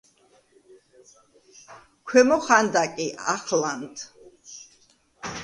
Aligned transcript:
ქვემო 2.13 2.37
ხანდაკი, 2.47 3.07
ახლანდ. 3.35 3.95